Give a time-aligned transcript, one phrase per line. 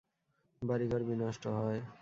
[0.61, 1.81] বাড়িঘর বিনষ্ট হয়।